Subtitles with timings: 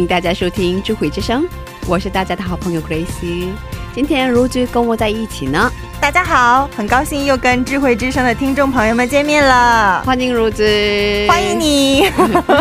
[0.00, 1.44] 迎大家收听智慧之声，
[1.86, 3.48] 我是大家的好朋友 Grace。
[3.94, 5.70] 今天如芝跟我在一起呢，
[6.00, 11.60] 大家好，很高兴又跟智慧之声的听众朋友们见面了，欢迎如芝，欢迎。
[11.60, 12.04] 你。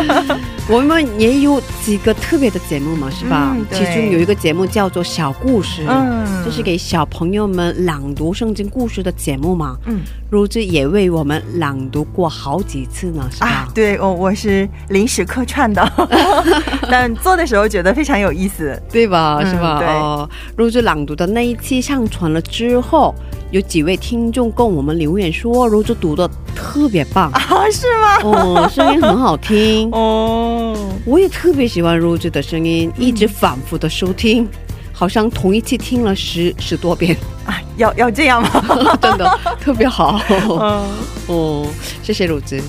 [0.68, 3.56] 我们也有几个特别的节目嘛，是吧？
[3.56, 9.78] 嗯其中有一个节目叫做小故事，嗯这是给小朋友们朗读圣经故事的节目嘛。
[9.86, 13.48] 嗯如芝也为我们朗读过好几次呢，是吧？
[13.48, 15.92] 啊，对我，我是临时客串的，
[16.90, 18.80] 但做的时候觉得非常有意思。
[18.92, 19.40] 对吧？
[19.42, 19.80] 嗯是吧？
[19.80, 23.14] 对哦，如芝朗读的那一期上传了之后，
[23.50, 28.18] 有几位听众跟我们留言说，如芝读的特别棒，啊，是吗？
[28.24, 29.90] 哦，声音很好听。
[29.94, 34.48] 哦，我也特别喜欢如芝的声音，一直反复的收听，
[34.94, 37.18] 好像同一期听了十十多遍，
[37.50, 38.98] 啊，要要这样吗？
[39.02, 40.22] 真的特别好。
[40.30, 40.86] 嗯，
[41.26, 41.68] 哦，
[42.04, 42.62] 谢谢鲁子。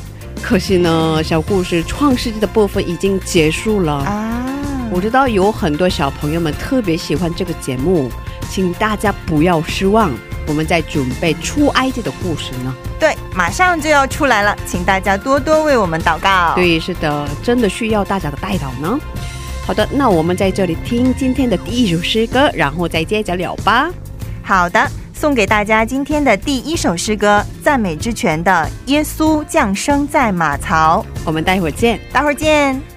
[0.43, 3.93] 可惜呢，小故事创世纪的部分已经结束了。
[3.93, 4.43] 啊，
[4.91, 8.11] 我知道有很多小朋友们特别喜欢这个节目，
[8.49, 10.11] 请大家不要失望。
[10.47, 12.75] 我们在准备出埃及的故事呢。
[12.99, 18.99] 对，马上就要出来了，请大家多多为我们祷告。，对，是的，真的需要大家的带祷呢。
[19.67, 23.91] 好的，那我们在这里听今天的第一首诗歌，然后再接着聊吧。
[24.51, 24.85] 好的，
[25.15, 28.51] 送给大家今天的第一首诗歌《赞美之泉》的
[28.91, 32.90] 《耶稣降生在马槽我们待会儿见。》，待会儿见。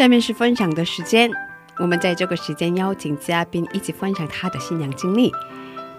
[0.00, 1.30] 下面是分享的时间，
[1.76, 5.30] 我们在这个时间邀请嘉宾一起分享他的信仰经历。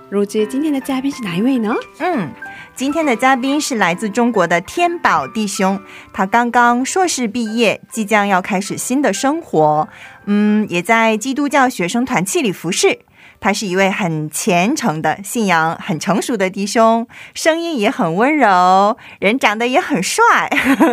[0.09, 1.75] 如姐，今天的嘉宾是哪一位呢？
[2.00, 2.27] 嗯，
[2.74, 5.80] 今天的嘉宾是来自中国的天宝弟兄，
[6.12, 9.88] 他刚刚硕士毕业，即将要开始新的生活。
[10.25, 13.01] 嗯，也在基督教学生团契里服侍。
[13.42, 20.24] 他是一位很虔诚的、信仰很成熟的弟兄，声音也很温柔，人长得也很帅。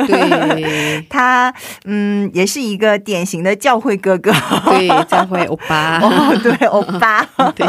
[0.06, 1.54] 对， 他
[1.84, 4.32] 嗯，也是一个典型的教会哥哥。
[4.64, 6.00] 对，教会欧巴。
[6.02, 7.22] 哦，对，欧巴。
[7.54, 7.66] 对，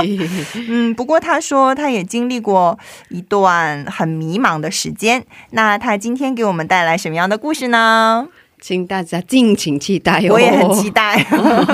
[0.70, 2.80] 嗯，不过他说他也经历过
[3.10, 5.26] 一段很迷茫的时间。
[5.52, 8.30] 那他今天给我们带来什么样的故事呢？
[8.62, 10.34] 请大家敬请期待哦！
[10.34, 11.26] 我也很期待。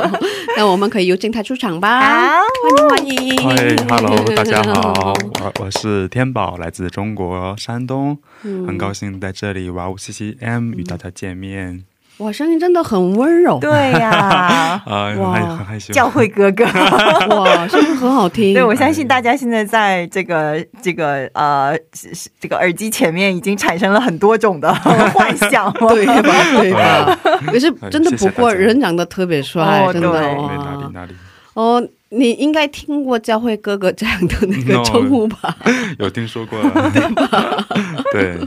[0.58, 2.00] 那我们可以有请他出场吧。
[2.00, 2.42] 好，
[2.90, 3.78] 欢迎欢迎。
[3.88, 11.84] 嗨，Hello，大家好， 我我是天宝，来自中国山东，嗯很高兴在这里哇呜 C C M 与大家见面。
[12.20, 13.60] 哇，声音真的很温柔。
[13.60, 15.94] 对呀、 哇很害羞。
[15.94, 16.64] 教会哥哥。
[17.36, 18.54] 哇，声音很好听。
[18.54, 21.78] 对，我相信大家现在在这个这个呃
[22.40, 24.74] 这个耳机前面已经产生了很多种的
[25.14, 25.74] 幻想了。
[25.90, 26.34] 对吧？
[26.62, 27.20] 对吧？
[27.48, 30.90] 可是真的，不过人长得特别帅，哦真的哦。
[30.94, 31.14] 哪里
[31.56, 35.56] 哦，你应该听过教会哥哥这样的那个称呼吧？
[36.00, 36.92] 有听说过了，
[38.12, 38.38] 对，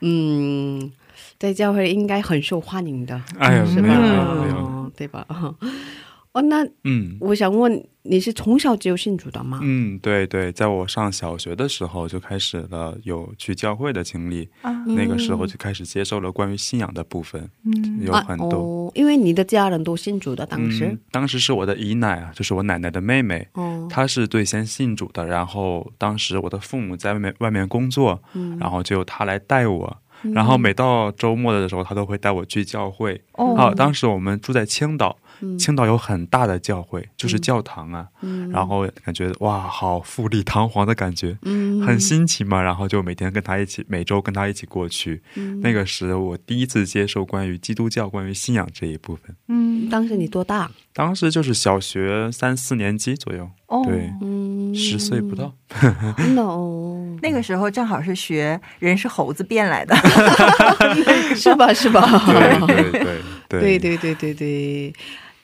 [0.00, 0.90] 嗯，
[1.38, 3.88] 在教会应该很受欢迎的，哎呀，是吧？
[3.88, 5.26] 没有没有没有，哦，对吧？
[6.32, 7.16] 哦，那嗯。
[7.20, 9.60] 我想问，你是从小就信主的吗？
[9.62, 14.48] 嗯，对对，在我上小学的时候就开始了有去教会的经历，
[14.96, 18.48] 那个时候就开始接受了关于信仰的部分，嗯有很多。
[18.48, 25.24] 啊哦，因为你的家人都信主的，当时嗯，，当时是我的姨奶啊，就是我奶奶的妹妹，哦，她是最先信主的。
[25.24, 29.96] 然后当时我的父母在外面外面工作，嗯然后就由她来带我。
[30.32, 33.20] 然后每到周末的时候，他都会带我去教会。
[33.32, 38.08] 哦啊，当时我们住在青岛，嗯青岛有很大的教会，就是教堂啊。
[38.22, 42.62] 嗯然后感觉哇，好富丽堂皇的感觉，嗯很新奇嘛。
[42.62, 45.22] 然后就每天跟他一起，每周跟他一起过去。
[45.34, 49.34] 嗯那个时我第一次接受关于基督教、关于信仰这一部分。
[49.48, 50.70] 嗯当时你多大？
[50.94, 55.52] 当时就是小学三四年级左右，哦对，嗯，十岁不到。
[56.16, 56.36] 真
[57.22, 59.94] 那个时候正好是学人是猴子变来的。
[61.34, 61.72] 是吧？
[61.72, 62.02] 是吧？
[63.48, 64.92] 对对对对对对对对，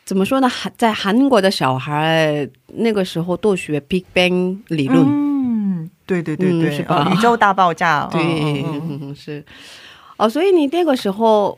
[0.04, 0.48] 怎么说呢？
[0.48, 8.08] 韩在韩国的小孩那个时候都学 Big Bang 理论，嗯，对对对对，嗯是吧哦宇宙大爆炸。
[8.10, 9.44] 对，嗯嗯嗯 是
[10.16, 11.56] 哦，所以你那个时候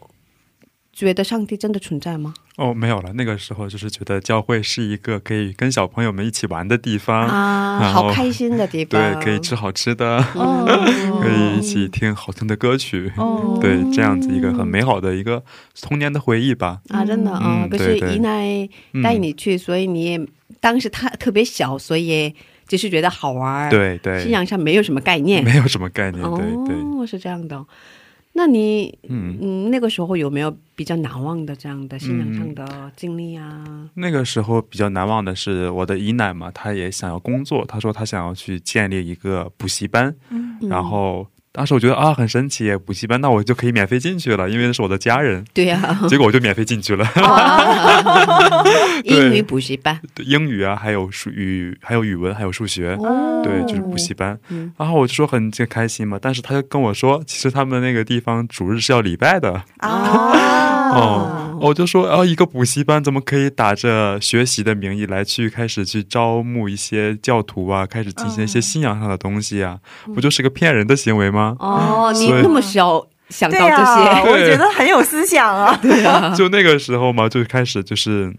[0.93, 2.35] 觉得上帝真的存在吗？
[2.57, 3.13] 哦，没有了。
[3.15, 10.67] 那个时候就是觉得教会是一个可以跟小朋友们一起玩的地方，啊，好开心的地方，对，可以吃好吃的，哦
[11.23, 15.43] 可以一起听好听的歌曲，哦对，这样子一个很美好的一个
[15.81, 16.83] 童年的回忆吧。
[16.91, 17.65] 啊，真的啊。
[17.65, 18.69] 嗯可是姨奶
[19.03, 20.21] 带你去，所以你也
[20.61, 22.35] 当时他特别小，所以
[22.69, 26.77] 只是觉得好玩，，对对，信仰上没有什么概念，没有什么概念，对对。
[26.77, 27.65] 哦，是这样的。
[28.35, 33.91] 那你嗯，嗯，那个时候有没有比较难忘的这样的信仰上的经历啊？
[33.95, 40.59] 那个时候比较难忘的是我的姨奶嘛，她也想要工作，她说她想要去建立一个补习班，嗯。
[40.63, 47.07] 然后当时我觉得啊很神奇，补习班那我就可以免费进去了，因为那是我的家人，对呀、结果我就免费进去了。
[49.05, 50.01] 英语补习班。
[50.15, 53.43] 对英语啊，还有数语，还有语文，还有数学，哦。
[53.45, 54.39] 对，就是补习班。
[54.49, 54.73] 嗯。
[54.79, 59.63] 然后我就说很这开心嘛，但是他就跟我说，其实他们那个地方主日是要礼拜的。
[59.79, 60.82] 啊哦，
[61.61, 69.79] 我就说，哦，一个补习班怎么可以打着学习的名义来去开始去招募一些教徒啊，开始进行一些信仰上的东西啊？
[70.15, 71.57] 不就是个骗人的行为吗？
[71.61, 75.79] 哦，你那么小想到对这啊，些，我觉得很有思想啊。
[75.81, 78.35] 对啊， 就那个时候嘛，就开始就是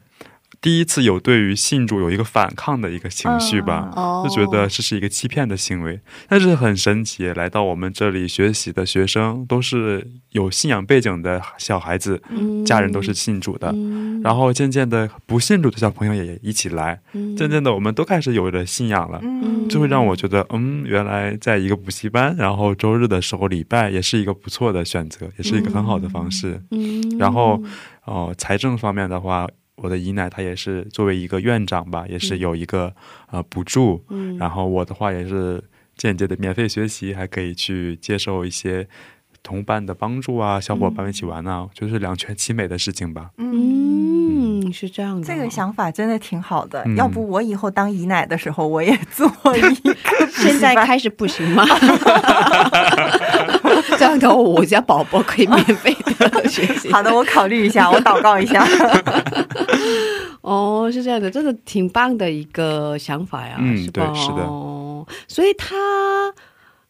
[0.63, 3.91] 第一次有对于信主有一个反抗的一个情绪吧。
[3.97, 4.25] 哦。
[4.25, 12.63] 就觉得这是一个欺骗的行为，但是很神奇，来到我们这里学习的学生都是有信仰背景的小孩子，嗯。
[12.63, 14.21] 家人都是信主的，嗯。
[14.23, 17.35] 然后渐渐的不信主的小朋友也一起来，嗯。
[17.35, 19.67] 渐渐的我们都开始有了信仰了，嗯。
[19.67, 26.61] 就会让我觉得，嗯，原来在一个补习班，然后周日的时候礼拜也是一个不错的选择，也是一个很好的方式。
[26.71, 27.17] 嗯。
[27.17, 27.61] 然后
[28.05, 32.93] 哦、财政方面的话，我的姨奶她也是作为一个院长吧，也是有一个
[33.31, 34.37] 呃补助，嗯。
[34.37, 35.63] 然后我的话也是
[35.95, 38.87] 间接的免费学习，还可以去接受一些
[39.41, 43.31] 同伴的帮助啊，小伙伴们一起玩啊，就是两全其美的事情吧。
[43.37, 44.42] 嗯，
[44.73, 46.81] 是这样的哦，这个想法真的挺好的。
[46.87, 49.25] 嗯要不我以后当姨奶的时候，我也做
[49.55, 49.95] 一个
[50.33, 51.63] 现在开始不行吗？
[53.97, 56.91] 这样的话，我家宝宝可以免费的学习。
[56.91, 58.65] 好的，我考虑一下，我祷告一下。
[60.41, 64.07] 哦，是这样的，真的挺棒的一个想法呀，嗯是吧？
[64.11, 65.75] 对是的哦，所以他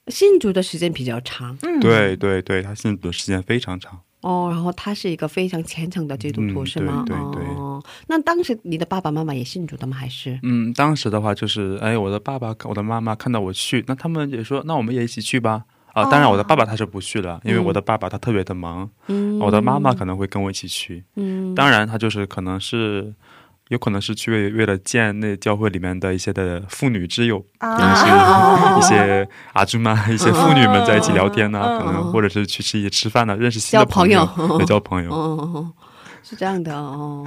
[0.08, 4.00] 信主的时间比较长嗯，对对对，他信主的时间非常长。
[4.24, 7.04] 哦，然后他是一个非常虔诚的基督徒，嗯是吗？
[7.06, 9.96] 对对对哦，那当时你的爸爸妈妈也信主的吗？
[9.96, 10.40] 还是？
[10.44, 15.66] 嗯，当时的话就是，哎，我的爸爸、我的妈妈看到我去，那他们也说，那我们也一起去吧。
[15.94, 21.04] 啊，当然我的爸爸他是不去了，因为我的爸爸他特别的忙，嗯我的妈妈可能会跟我一起去。
[21.16, 23.14] 嗯，当然，他就是可能是，
[23.70, 34.26] 有可能是去为为了见那教会里面的一些的妇女之友，可能是啊， 一些阿朱妈、一些妇女们在一起聊天呐、嗯可能或者是去吃一些吃饭呐、认识新的交朋友
[34.66, 35.12] 交朋友。
[35.12, 35.72] 哦，
[36.24, 37.26] 是这样的哦。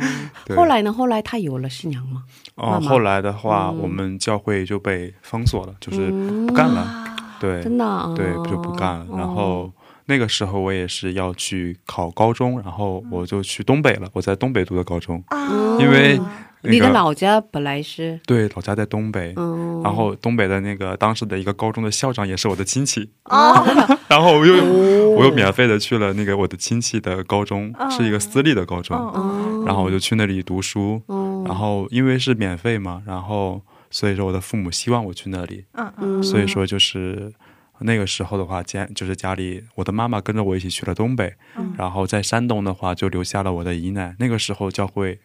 [0.55, 0.93] 后来呢？
[0.93, 2.23] 后来他有了新娘吗？
[2.57, 7.05] 哦妈，妈后来的话，嗯我们教会就被封锁了，就是嗯不干了。
[7.41, 8.13] 对，真的、啊？
[8.17, 9.07] 对，就不干了。
[9.11, 9.73] 哦然后
[10.07, 14.09] 那个时候我也是要去考高中，然后我就去东北了。
[14.13, 15.77] 我在东北读的高中，啊。
[15.79, 16.19] 因为
[16.63, 23.63] 那你的老家本来是对老家在东北，嗯，然后东北的那个当时的一个高中的校长也是我的亲戚，哦，
[24.09, 37.33] 然后我又、哦我又免费的去了那个我的亲戚的高中，哦是一个私立的高中，哦然后我就去那里读书，嗯然后因为是免费嘛，然后所以说我的父母希望我去那里，嗯嗯嗯，所以说就是
[37.81, 44.15] 那个时候的话，家就是家里我的妈妈跟着我一起去了东北，嗯然后在山东的话就留下了我的姨奶。
[44.19, 45.19] 那个时候教会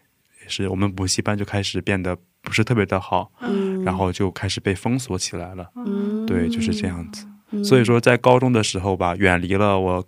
[0.44, 5.70] 也是我们补习班就开始变得不是特别的好，嗯然后就开始被封锁起来了。
[5.76, 7.26] 嗯对，就是这样子。
[7.52, 10.06] 嗯所以说在高中的时候吧，远离了我。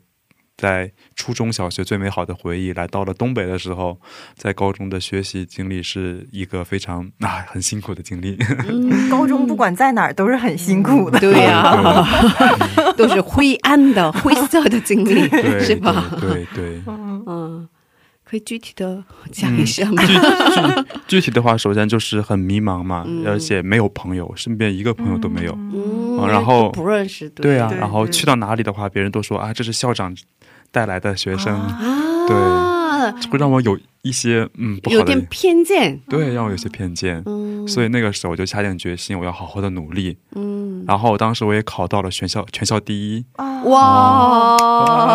[0.64, 4.00] 在初中小学最美好的回忆，来到了东北的时候，
[4.34, 8.38] 在高中的学习经历是一个非常啊很辛苦的经历。
[8.70, 11.20] 嗯高中不管在哪儿都是很辛苦的。
[11.20, 12.02] 对呀、
[12.96, 15.28] 都是灰暗的、灰色的经历，
[15.60, 16.16] 是吧？
[16.22, 16.82] 对对对。
[16.88, 17.68] 嗯，
[18.24, 19.04] 可以具体的
[19.34, 20.02] 讲一下吗？
[20.06, 25.52] 具具具体的话，首先就是很迷茫嘛，嗯而且没有朋友，身边一个朋友都没有。
[25.60, 30.16] 嗯哦然后不认识，对啊，对对然后去到哪里的话，别人都说啊，这是校长
[30.74, 37.22] 带来的学生，啊，会让我有一些嗯不好的有点，偏见，对，让我有些偏见。
[37.28, 40.18] 嗯，所以那个时候我就下定决心，我要好好的努力。
[40.36, 43.24] 嗯，然后当时我也考到了全校全校第一。
[43.36, 45.14] 啊哇，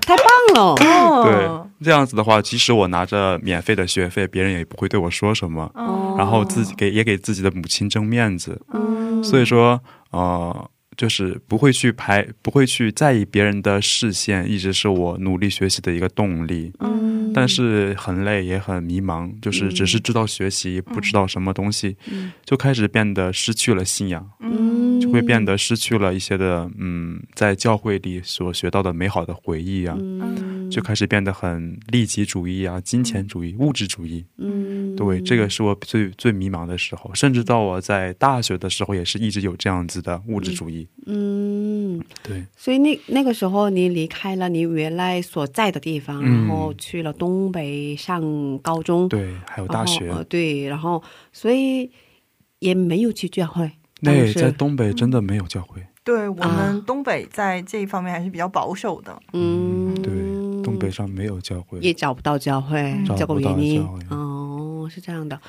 [0.00, 5.70] 太棒了， 哦对，这样子的话，即使我拿着免费的学费，别人也不会对我说什么。
[5.74, 8.60] 哦然后自己给也给自己的母亲争面子。
[8.74, 10.68] 嗯，所以说，呃，
[11.00, 16.70] 就是不会去排，不会去在意别人的视线，一直是我努力学习的一个动力。
[16.80, 22.30] 嗯，但是很累，也很迷茫，就是只是知道学习，不知道什么东西，嗯。
[22.44, 34.26] 就开始变得失去了信仰，嗯，就会变得失去了一些的，嗯，在教会里所学到的美好的回忆啊，嗯，就开始变得很利己主义啊、金钱主义、物质主义。
[34.36, 40.86] 嗯，对，这个是我最最迷茫的时候，甚至到我在大学的时候，也是一直有这样子的物质主义。
[41.06, 51.02] 嗯，对，所以那那个时候你离开了你原来所在的地方，嗯然后去了东北上高中，对，还有大学，呃对，然后
[51.32, 51.90] 所以
[52.58, 53.70] 也没有去教会，
[54.02, 55.82] 对在东北真的没有教会。
[56.02, 59.16] 对我啊们东北在这一方面还是比较保守的。
[59.34, 60.10] 嗯，对，
[60.62, 61.78] 东北上没有教会。
[61.80, 64.39] 也找不到教会，找这个不到原因教会哦，
[64.90, 65.40] 是这样的。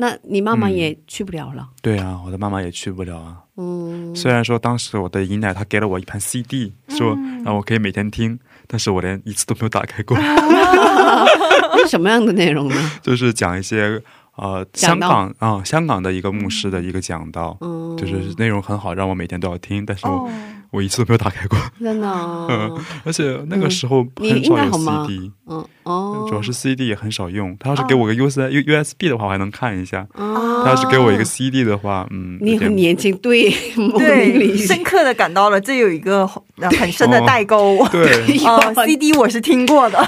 [0.00, 3.36] 那你妈妈嗯也去不了了，对啊，我的妈妈也去不了啊。
[3.56, 10.16] 嗯，虽然说当时我的姨奶她给了我一盘 CD，说嗯让我可以每天听，但是我连一次都没有打开过。
[11.82, 12.76] 是什么样的内容呢？
[13.02, 14.00] 就是讲一些
[14.36, 20.30] 呃香港啊、香港的一个牧师的一个讲道，嗯，就是内容很好，让我每天都要听，但是我、哦，
[20.70, 21.58] 我一次都没有打开过。
[21.80, 27.56] 真的哦， 而且那个时候很少有 CD，、嗯哦，主要是 CD 也很少用。
[27.58, 30.06] 他要是给我个 U S U USB 的话，我还能看一下。
[30.14, 33.50] 哦，他要是给我一个 CD 的话，嗯，你很年轻，对，
[33.96, 37.78] 对，深刻的感到了这有一个呃 很深的代沟。
[37.90, 39.98] 对哦，CD 我是听过的。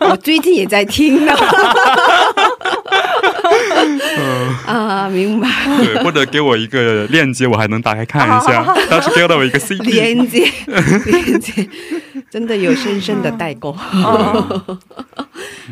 [0.00, 1.32] 我最近也在听呢。
[4.66, 5.48] 啊，明白，
[5.84, 8.62] 对，或者给我一个链接，我还能打开看一下。
[8.64, 11.68] 他要是给了我一个 CD，链接，链接，
[12.30, 13.70] 真的有深深的代沟。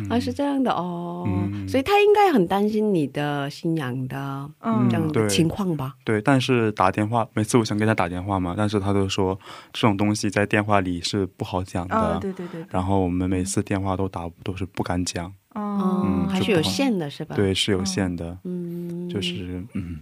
[0.09, 1.67] 啊，是这样的哦，嗯。
[1.67, 4.17] 所以他应该很担心你的信仰的
[4.61, 4.87] 嗯。
[4.89, 5.93] 这样情况吧？
[6.03, 9.37] 对，但是打电话，每次我想给他打电话嘛，但是他都说
[9.71, 12.17] 这种东西在电话里是不好讲的。
[12.21, 12.65] 对对，对。
[12.69, 19.99] 然后我们每次电话都打都是不敢讲，哦，嗯，还是有限的是吧？，对，是有限的，嗯，就是嗯，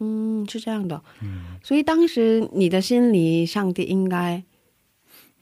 [0.00, 1.00] 嗯是这样的。
[1.22, 4.42] 嗯所以当时你的心里，上帝应该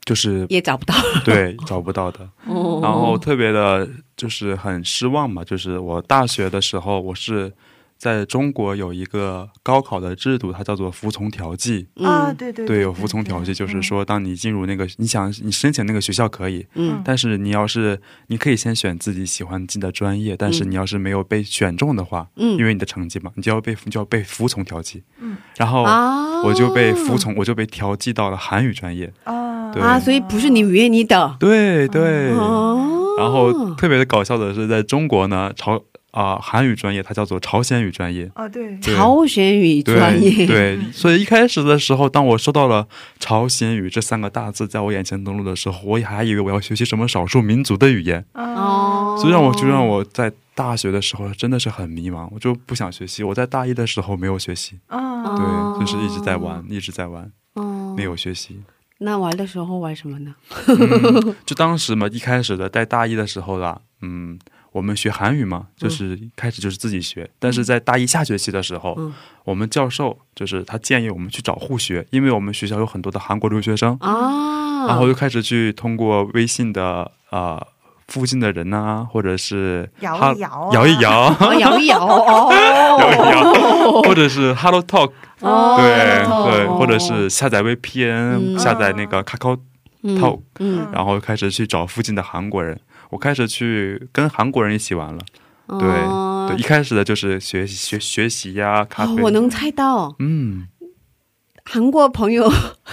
[0.05, 0.95] 就是也找不到。
[1.25, 2.29] 对找不到的。
[2.47, 5.45] 哦然后特别的，就是很失望嘛。
[5.45, 7.53] 就是我大学的时候，我是
[7.99, 11.89] 在中国有一个高考的制度，它叫做服从调剂。
[11.97, 17.01] 啊，嗯对对对，有服从调剂，就是说，当你进入那个，你想你申请那个学校可以，嗯。
[17.05, 22.59] 但是你要是你可以先选自己喜欢进的专业，但是你要是没有被选中的话，嗯。
[22.59, 25.03] 因为你的成绩嘛，你就要被就要被服从调剂。
[25.21, 29.13] 嗯，然后啊，我就被服从，我就被调剂到了韩语专业。
[29.25, 29.83] 啊，对。
[29.83, 31.37] 啊，所以不是你愿意的。
[31.41, 35.83] 对对，哦，然后特别的搞笑的是，在中国呢，朝
[36.13, 38.31] 啊、韩语专业它叫做朝鲜语专业。
[38.35, 38.95] 啊，对，对。
[38.95, 42.89] 朝鲜语专业，对， 所以一开始的时候，当我收到了
[43.19, 53.23] 朝鲜语这三个大字在我眼前登陆的时候，我也还以为我要学习什么少数民族的语言，哦，所以让我就让我在大学的时候真的是很迷茫，我就不想学习。
[53.23, 57.95] 我在大一的时候没有学习，啊，对，就是一直在玩，一直在玩，哦。
[57.97, 58.61] 没有学习。
[58.99, 60.35] 那玩的时候玩什么呢？
[61.45, 64.39] 就当时嘛，一开始的在大一的时候啦，嗯，
[64.77, 69.15] 我们学韩语嘛，就是一开始就是自己学，但是在大一下学期的时候，嗯。
[69.45, 77.65] 我们教授就是他建议我们去找互学，因为我们学校有很多的韩国留学生，啊，然后就开始去通过微信的呃
[78.09, 80.75] 附近的人呐、或者是摇一摇啊。
[80.75, 82.53] 摇一摇，哦摇一摇哦，
[83.01, 88.59] 摇一摇，或者是 Hello Talk，哦对哦对，或者是下载 VPN，、嗯。
[88.59, 89.59] 下载那个 Kakao
[90.03, 90.21] 嗯。
[90.21, 92.79] Talk，、嗯，然后开始去找附近的韩国人，
[93.11, 95.21] 我开始去跟韩国人一起玩了。
[95.79, 96.47] 对、哦。
[96.49, 99.13] 对，一开始的就是学习学学习呀、咖啡。
[99.13, 100.69] 哦我能猜到，嗯，
[101.65, 102.49] 韩国朋友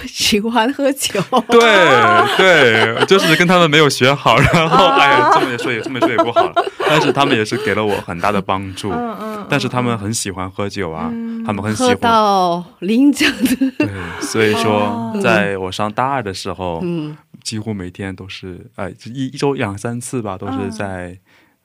[0.06, 6.52] 喜欢喝酒，对对，就是跟他们没有学好，然后哎呀，这么一说也这么一说也不好了，
[6.88, 8.90] 但是他们也是给了我很大的帮助。
[8.90, 11.08] 嗯嗯，但是他们很喜欢喝酒啊，
[11.46, 11.98] 他们很喜喝欢。
[12.00, 13.88] 到凌晨的，对，
[14.20, 20.70] 所以说哦，在我上大二的时候，嗯，几乎每天都是，哎，一一周两三次吧，都是嗯。
[20.70, 21.20] 在，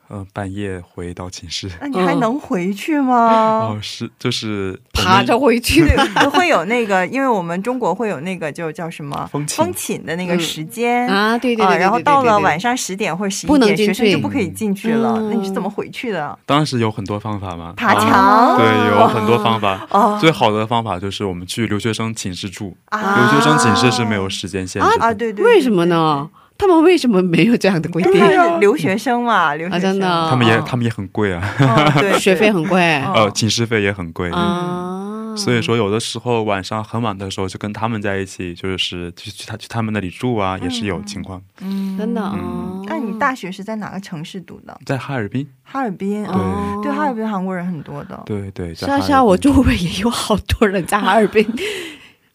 [0.10, 1.69] 呃，半夜回到寝室。
[1.80, 3.69] 那你还嗯能回去吗？
[3.69, 5.86] 哦，是，就是爬着回去，
[6.34, 9.45] 会有那个，因为我们中国会有那个就叫什么风
[9.76, 11.08] 寝的那个时间。
[11.08, 15.17] 啊，对对对然后到了晚上，上十点或者十一点，不能进去学生就不可以进去了。
[15.19, 16.38] 嗯那你是怎么回去的？
[16.48, 18.58] 当时有很多方法嘛，爬啊墙？
[18.58, 19.86] 对，有很多方法。
[19.91, 25.06] 哦最好的方法就是我们去留学生寝室住，啊留学生寝室是没有时间限制的。
[25.06, 26.28] 啊，对对，为什么呢？
[26.60, 28.04] 他们为什么没有这样的规？
[28.04, 28.13] 定？
[28.13, 28.22] 因？
[28.22, 33.02] 为留学生嘛，留学生，啊真的他们也哦他们也很贵啊，哦对， 学费很贵。
[33.02, 33.13] 哦。
[33.15, 34.30] 呃，寝室费也很贵。
[34.30, 41.41] 啊，所以说，有的时候晚上很晚的时候，就跟他们在一起，就是去去他去他们那里住啊，也是有情况。
[41.62, 41.98] 嗯。
[41.98, 42.39] 真的，嗯。
[42.39, 44.78] 哦那你大学是在哪个城市读的？
[44.86, 46.24] 在哈尔滨，哈尔滨。
[46.26, 46.34] 对。
[46.34, 46.82] 哦。
[46.84, 48.22] 对，哈尔滨韩国人很多的。
[48.26, 49.28] 对对，在是啊是啊，哈尔滨。
[49.28, 51.45] 我周围也有好多人在哈尔滨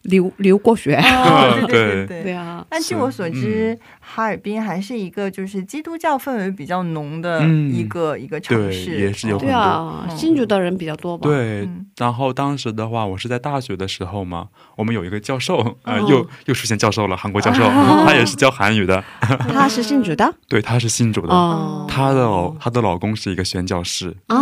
[0.05, 0.95] 留留过学。
[0.95, 2.23] 哦，对对对对。
[2.23, 2.33] 对。
[2.35, 7.71] 啊，但据我所知，哈尔滨还是一个就是基督教氛围比较浓的嗯。
[7.71, 10.17] 一个、一个城市，对也是有哦对啊，嗯。
[10.17, 16.05] 新竹的人比较多吧？，对嗯，然后当时的话，我是在大学的时候嘛，我们有一个教授，呃，哦。
[16.09, 18.03] 又又出现教授了，韩国教授，哦。
[18.05, 20.33] 他也是教韩语的， 他是信主的？
[20.47, 24.35] 对，他是信主的，哦，他的老她的老公是一个宣教士，啊，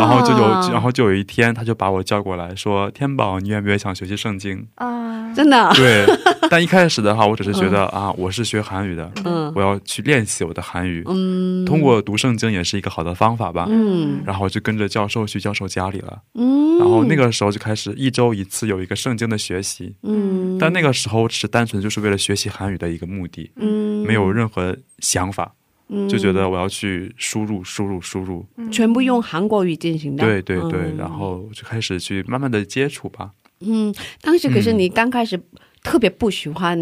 [0.00, 4.66] 然后就有然后就有一天，他就把我叫过来说：“天宝，你愿不愿意想学习圣经？
[4.76, 6.06] 啊，真的？”，对，
[6.50, 9.52] 但一开始的话，我只是觉得啊，我是学韩语的，嗯。
[9.54, 13.66] 我要去练习我的韩语，嗯，通过读圣经也是一个好的方法吧。
[13.68, 14.22] 嗯。
[14.24, 24.06] 然后就跟着教授去教授家里了，嗯，然后那个时候就开始一周一次有一个圣经的学习，嗯，但那个时候只是单纯就是为了学习韩语的一个目的，嗯。
[24.06, 25.52] 没有任何想法，
[25.92, 30.96] 嗯就觉得我要去输入输入输入，全部用韩国语进行的，对对对，嗯。
[30.96, 33.30] 然后就开始去慢慢的接触吧。
[33.60, 35.38] 嗯，当时可是你刚开始
[35.82, 36.78] 特别不喜欢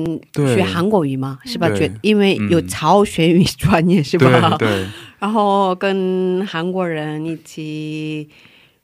[0.55, 1.69] 学韩国语嘛，是吧？
[1.71, 2.69] 觉因为有嗯。
[2.69, 4.57] 朝鲜语专业是吧？
[4.59, 4.87] 对对，
[5.19, 8.29] 然后跟韩国人一起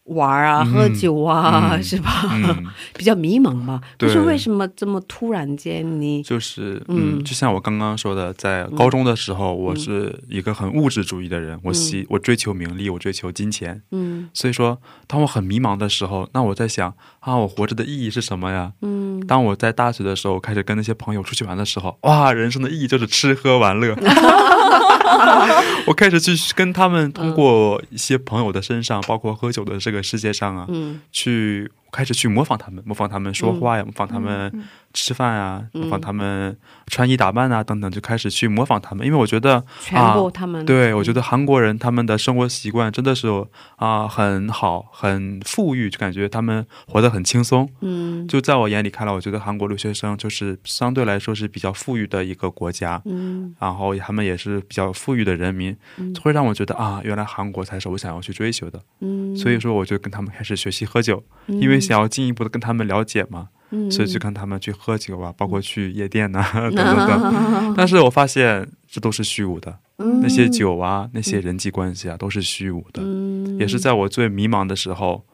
[0.05, 0.73] 玩啊、嗯。
[0.73, 1.83] 喝酒啊，嗯。
[1.83, 2.29] 是吧？
[2.33, 3.81] 嗯， 比较迷茫嘛。
[3.99, 6.23] 就是为什么这么突然间你？
[6.23, 14.29] 就是嗯嗯，就像我刚刚说的，在高中的时候，我是一个很物质主义的人，我希我追求名利，我追求金钱，嗯。
[14.35, 18.73] 所以说，当我很迷茫的时候，那我在想啊，我活着的意义是什么呀？
[18.83, 23.97] 嗯当我在大学的时候开始跟那些朋友出去玩的时候，哇，人生的意义就是吃喝玩乐。
[25.87, 34.53] 我开始去跟他们通过一些朋友的身上，包括喝酒的这个世界上啊，嗯去开始去模仿他们，模仿他们说话呀，模仿他们
[34.93, 36.57] 吃饭啊，模仿他们
[36.89, 39.07] 穿衣打扮啊等等，就开始去模仿他们。
[39.07, 43.29] 因为我觉得全部他们、啊、对我觉得韩国人他们的生活习惯真的是
[43.77, 47.69] 啊、很好，很富裕，就感觉他们活得很轻松。
[47.81, 48.27] 嗯。
[48.27, 53.55] 就在我眼里看来，我觉得韩国留学生就是相对来说是比较富裕的一个国家，嗯。
[53.61, 55.77] 然后他们也是比较富裕的人民，
[56.23, 58.81] 会让我觉得啊，原来韩国才是我想要去追求的。
[59.01, 67.75] 嗯，所以说，我就跟他们开始学习喝酒，因为想要进一步的跟他们了解嘛，嗯所以就跟他们去喝酒啊，包括去夜店呐、 等等等。
[67.77, 69.79] 但是我发现这都是虚无的，
[70.23, 73.03] 那些酒啊，那些人际关系啊，都是虚无的。
[73.03, 75.25] 嗯也是在我最迷茫的时候，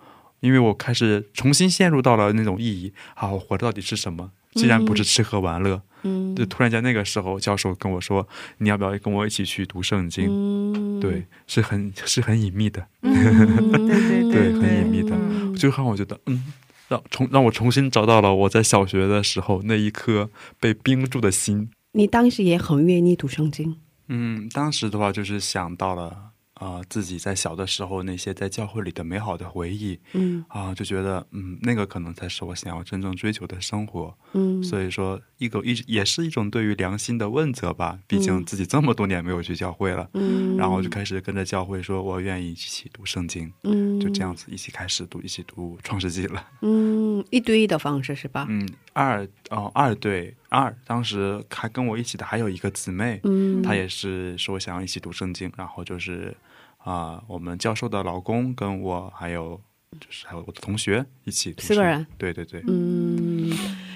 [0.40, 4.30] 因为我开始重新陷入到了那种意义啊，我活着到底是什么？
[4.54, 8.26] 既然不是吃喝玩乐，嗯就突然间那个时候，教授跟我说
[8.58, 16.53] ：“你要不要跟我一起去读圣经？”嗯对，是很是很隐秘的，对对 对，很隐秘的，嗯就让我觉得，嗯，
[16.88, 21.70] 让重让我重新找到了我在小学的时候那一颗被冰住的心。
[21.92, 23.77] 你当时也很愿意读圣经，
[24.09, 26.29] 嗯，当时的话就是想到了
[26.61, 34.14] 啊、呃自己在小的时候那些在教会里的美好的回忆嗯啊、就觉得嗯，那个可能才是我想要真正追求的生活。
[34.33, 37.99] 嗯所以说，一个一也是一种对于良心的问责吧。
[38.07, 43.51] 毕竟自己这么多年没有去教会了，嗯，然后就开始跟着教会说，我愿意一起读圣经。
[43.64, 46.46] 嗯就这样子一起开始读，一起读《创世纪》了。
[46.62, 48.46] 嗯一对一的方式是吧？
[48.49, 56.37] 嗯，二哦二对二，当时还跟我一起的还有一个姊妹，嗯她也是说想要一起读圣经，然后就是
[56.82, 59.60] 啊、我们教授的老公跟我还有
[60.00, 63.52] 就是还有我的同学一起四个人，对对对，嗯，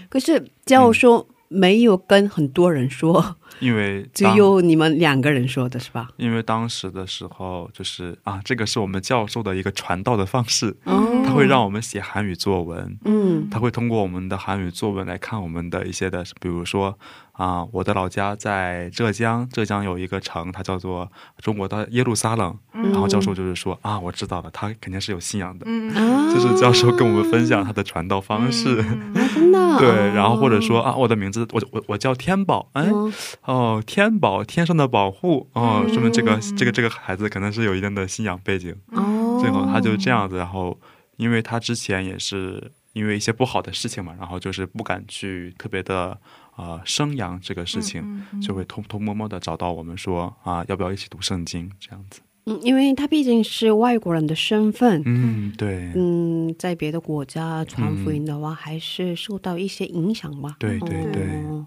[0.09, 6.09] 可是教授没有跟很多人说， 因为 只有你们两个人说的是吧？
[6.17, 13.49] 因为当时的时候就是啊，这个是我们教授的一个传道的方式，哦他会让我们写韩语作文，嗯。
[13.51, 16.99] 他会通过我们的韩语作文来看我们的一些的，比如说
[17.35, 22.57] 啊、我的老家在浙江，浙江有一个城，它叫做中国的耶路撒冷。
[22.73, 25.65] 然后教授就是说啊，我知道了，他肯定是有信仰的。
[25.69, 29.79] 嗯，就是教授跟我们分享他的传道方式，啊真的？
[29.81, 40.79] 对，然后或者说啊，我的名字我我我叫天宝，哎，嗯哦，天宝，天上的保护，哦，说明这个这个这个孩子可能是有一定的信仰背景，哦，最后他就这样子，然后
[41.17, 46.19] 因为他之前也是因为一些不好的事情嘛，然后就是不敢去特别的
[46.57, 52.21] 呃生养这个事情，就会偷偷摸摸的找到我们说啊，要不要一起读圣经这样子？
[52.47, 60.57] 嗯，因为他毕竟是外国人的身份，嗯，对，嗯，在别的国家传福音的话，还是受到一些影响吧。
[60.59, 61.67] 对对对哦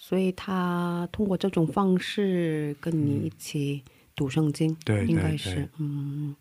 [0.00, 3.82] 所以他通过这种方式跟你一起
[4.14, 6.34] 读圣经，对对应该是嗯。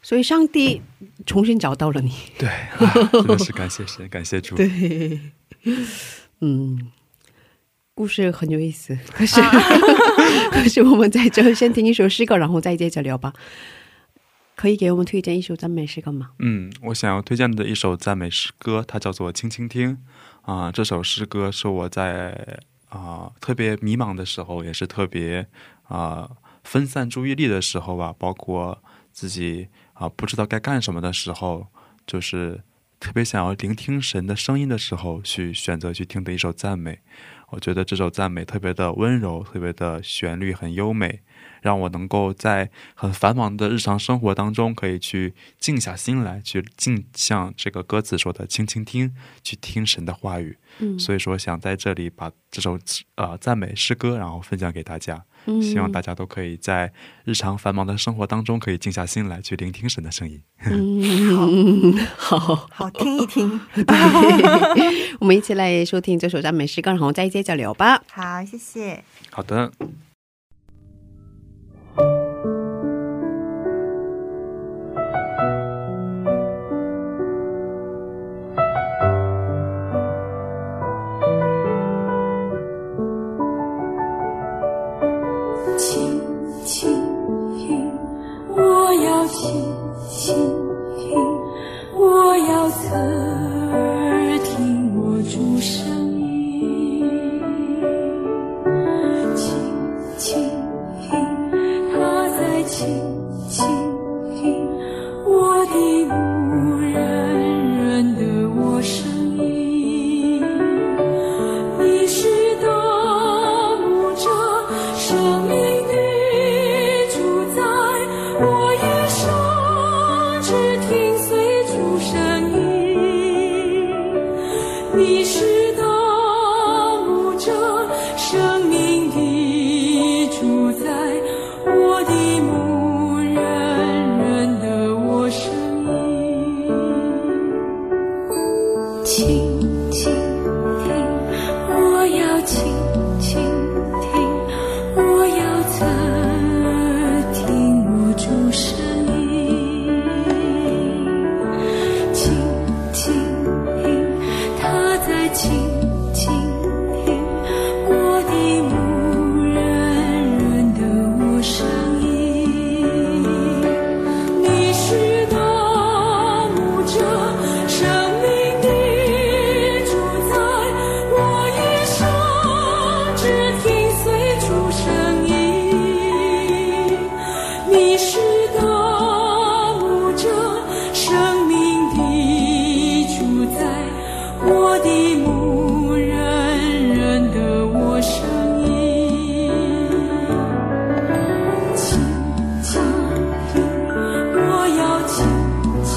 [0.00, 0.80] 所以上帝
[1.26, 4.56] 重新找到了你，对，啊 真的是感谢神，感谢主。
[4.56, 5.20] 对，
[6.40, 6.90] 嗯，
[7.94, 9.40] 故事很有意思， 可是、
[10.52, 13.32] 可是我们在这先听一首诗歌，然后再接着聊吧。
[14.54, 16.30] 可以给我们推荐一首赞美诗歌吗？
[16.40, 19.96] 嗯，我想要推荐的一首赞美诗歌，它叫做《轻轻听》
[20.50, 25.46] 啊、这首诗歌是我在啊、特别迷茫的时候，也是特别
[25.84, 26.28] 啊、
[26.64, 31.68] 分散注意力的时候吧，包括自己啊、不知道该干什么的时候，
[32.06, 32.60] 就是
[33.00, 37.00] 特别想要聆听神的声音的时候，去选择去听的一首赞美。
[37.50, 41.22] 我觉得这首赞美特别的温柔，特别的旋律很优美，
[41.62, 50.58] 让我能够在很繁忙的日常生活当中，可以去静下心来，去静像这个歌词说的，轻轻听，去听神的话语。
[50.80, 52.78] 嗯所以说，想在这里把这首
[53.14, 56.92] 呃赞美诗歌，然后分享给大家，嗯希望大家都可以在
[57.24, 60.42] 日常繁忙的生活当中，可以静下心来，去聆听神的声音。
[60.64, 62.38] 嗯， 好，
[62.70, 63.60] 好听一听。
[65.20, 68.02] 我们一起来收听这首赞美诗歌，然后再接着聊吧。
[68.12, 69.02] 好，谢谢。
[69.30, 69.72] 好的，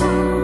[0.02, 0.41] 倾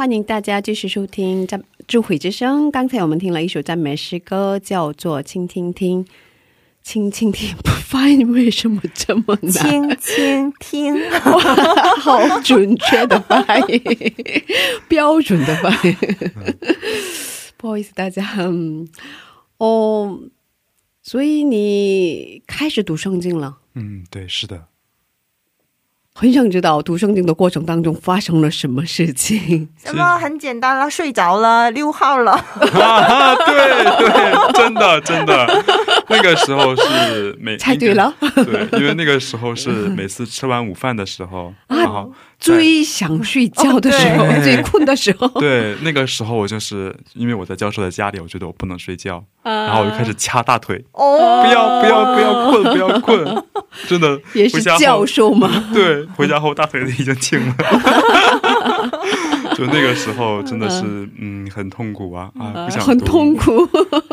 [0.00, 2.70] 欢迎大家继续收听赞智慧之声。
[2.70, 6.02] 刚才我们听了一首赞美诗歌，叫做《倾听听》。
[6.82, 9.52] 倾听听， 不发音为什么这么难？
[9.52, 10.94] 倾倾听，
[12.00, 13.82] 好准确的发音，
[14.88, 15.94] 标准的发音。
[17.58, 18.26] 不好意思，大家。
[18.38, 18.88] 嗯
[19.58, 20.18] 哦，
[21.02, 23.58] 所以你开始读圣经了。
[23.74, 24.68] 嗯，对，是的。
[26.20, 29.66] 很想知道读圣经的过程当中发生了什么事情。
[29.82, 32.32] 什么很简单了，睡着了，溜号了。
[32.78, 35.46] 啊，对对，真的真的，
[36.10, 53.44] 那个时候是每猜对了，对，因为那个时候是每次吃完午饭的时候， 然后最想睡觉的时候，哦最困的时候，对那个时候我就是因为我在教授的家里，我觉得我不能睡觉，啊然后我就开始掐大腿，哦，不要不要不要困不要困，
[53.86, 55.70] 真的也是回家后教授嘛。
[55.72, 57.54] 对，回家后大腿已经青了，
[59.60, 60.82] 就那个时候真的是
[61.18, 63.66] 嗯很痛苦啊啊，不想很痛苦，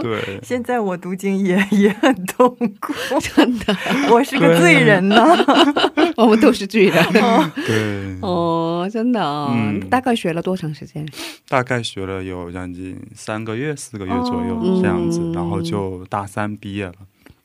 [0.04, 2.50] 对， 现在我读经也也很痛
[2.82, 3.76] 苦， 真的，
[4.12, 5.26] 我是个罪人呢。
[6.18, 7.06] 我们都是罪人。
[7.14, 9.80] 对，哦，真的哦，嗯。
[9.90, 11.08] 大概学了多长时间？
[11.48, 14.80] 大概学了有将近三个月、四个月左右、哦。
[14.82, 16.94] 这样子，嗯然后就大三毕业了，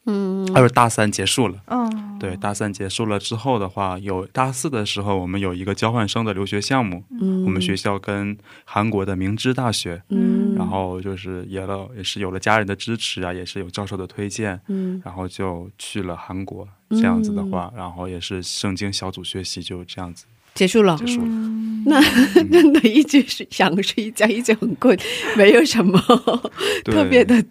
[0.07, 1.57] 嗯还有大三结束了。
[1.67, 16.67] 嗯，对，大三结束了之后的话，有大四的时候，我们有一个交换生的留学项目，嗯我们学校跟韩国的明知大学，嗯然后就是也了也是有了家人的支持啊，也是有教授的推荐，嗯然后就去了韩国。
[16.91, 21.07] 这样子的话，然后也是圣经小组学习，就这样子结束了结。
[21.07, 21.29] 束了。
[21.87, 22.01] 那
[22.53, 24.97] 真的一直是想睡觉，一直很困，
[25.37, 25.99] 没有什么
[26.85, 27.43] 特别的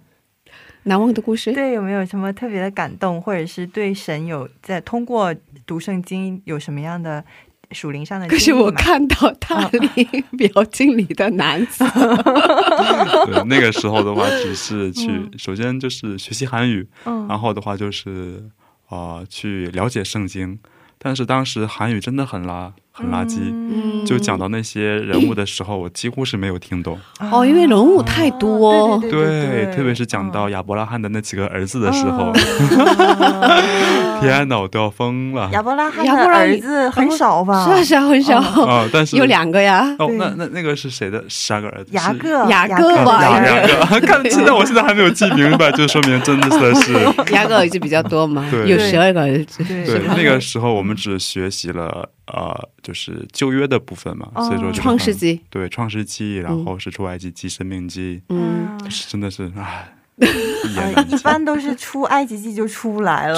[0.83, 1.51] 难忘的故事。
[1.53, 5.33] 对，有没有什么特别的感动，或者是对神有在通过
[5.65, 7.23] 读圣经有什么样的
[7.71, 8.27] 属灵上的？
[8.27, 10.03] 可是我看到他里
[10.37, 11.83] 表情里的男子，
[13.27, 18.43] 对，那个时候的话，只是去、首先就是学习韩语，嗯，然后的话就是
[18.89, 20.59] 呃去了解圣经。
[21.03, 22.71] 但是当时韩语真的很垃
[23.01, 24.05] 很垃圾，嗯。
[24.05, 26.99] 就讲到那些人物的时候，我几乎是没有听懂。
[27.31, 34.21] 哦，因为人物太多，对对对对特别是讲到亚伯拉罕的那几个儿子的时候，嗯。
[34.21, 35.49] 天哪，我都要疯了。
[35.51, 37.65] 亚伯拉罕亚伯拉的儿子很少吧？
[37.65, 38.87] 是啊是啊，很少，啊！
[38.93, 41.23] 但是有两个呀，哦，对那那那个是谁的？
[41.27, 41.89] 十二个儿子？
[41.91, 41.95] 是。
[41.97, 46.93] 雅各，雅各各吧雅各，看现在我现在还没有记明白，就说明真的是
[47.33, 48.67] 雅各儿子比较多嘛，对。
[48.69, 49.63] 有十二个儿子。
[49.63, 49.85] 对。
[49.85, 61.03] 对，那个时候我们只学习了呃，就是旧约的部分嘛，哦所以说创世纪，对创世纪，然后是出埃及记、生命记，嗯，是真的是唉， 一言呃。
[61.03, 63.35] 一般都是出埃及记就出来了，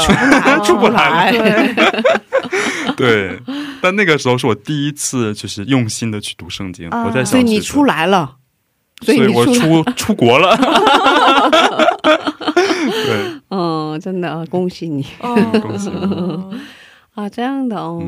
[0.63, 1.31] 出 不来。
[1.31, 1.75] 对，
[2.95, 3.39] 对，
[3.81, 7.03] 但那个时候是我第一次就是用心的去读圣经，啊。
[7.05, 8.35] 我在想，所以你出，来了，
[9.01, 10.55] 所以我出来，出出国了。
[12.03, 15.03] 对，嗯，真的啊恭喜你。
[15.19, 16.53] 恭喜我
[17.15, 18.01] 啊，这样的哦，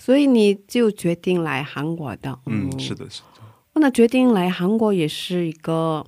[0.00, 3.80] 所以你就决定来韩国的，嗯，是的，是的。
[3.80, 6.06] 那决定来韩国也是一个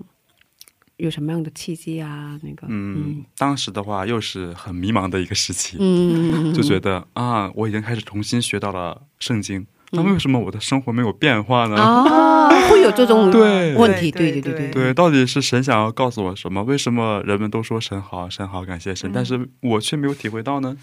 [0.96, 2.38] 有什么样的契机啊？
[2.42, 11.74] 那个，嗯，当时的话又是很迷茫的一个时期，嗯，就觉得啊，我已经开始重新学到了圣经，嗯那为什么我的生活没有变化呢？
[11.76, 16.62] 啊， 会有这种对问题，对对对对对对，到底是神想要告诉我什么？
[16.62, 20.76] 为什么人们都说神好，神好，感谢神，但是我却没有体会到呢？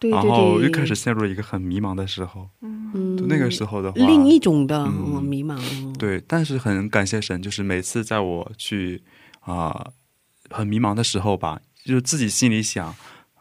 [0.00, 2.48] 然对对对，后又开始陷入了一个很迷茫的时候。
[2.62, 5.58] 嗯就那个时候的话，另一种的迷茫，
[5.98, 9.02] 对，但是很感谢神，就是每次在我去
[9.40, 9.90] 啊、
[10.50, 12.94] 很迷茫的时候吧，就是自己心里想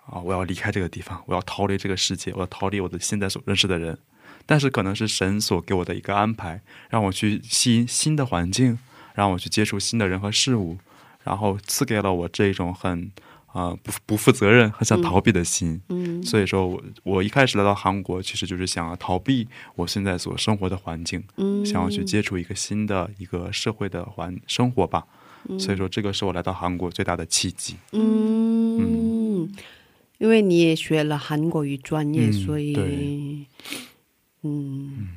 [0.06, 3.98] 啊、我要离开这个地方，我要逃离这个世界，我要逃离我的现在所认识的人。
[4.46, 8.80] 但是可能是神所给我的一个安排，让我去新新的环境，
[9.14, 10.78] 让我去接触新的人和事物，
[11.24, 13.12] 然后赐给了我这一种很
[13.58, 15.82] 啊、不不负责任、很想逃避的心。
[15.90, 25.08] 嗯所以说我我一开始来到韩国，其实就是想要逃避我现在所生活的环境，嗯，想要去接触一个新的一个社会的环生活吧。
[25.58, 27.76] 所以说，这个是我来到韩国最大的契机。
[27.94, 29.50] 嗯，
[30.20, 33.46] 因为你也学了韩国语专业，嗯所以对
[34.44, 35.08] 嗯，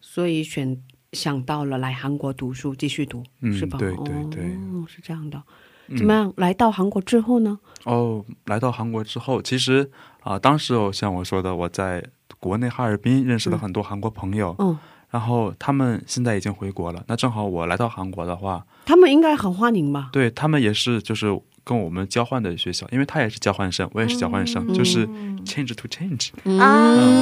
[0.00, 0.80] 所以选
[1.12, 3.76] 想到了来韩国读书，继续读，嗯是吧？
[3.78, 5.42] 对对对哦，是这样的。
[5.88, 6.32] 嗯怎么样？
[6.36, 7.58] 来到韩国之后呢？
[7.84, 9.90] 哦，来到韩国之后，其实
[10.22, 12.04] 啊、当时我像我说的，我在
[12.38, 14.78] 国内哈尔滨认识了很多韩国朋友，嗯，
[15.10, 17.02] 然后他们现在已经回国了。
[17.08, 20.10] 那正好我来到韩国的话，他们应该很欢迎吧？
[20.12, 25.06] 对他们也是就是跟我们交换的学校，因为他也是交换生，我也是交换生，嗯就是
[25.44, 26.30] change to change。
[26.30, 26.56] 啊嗯，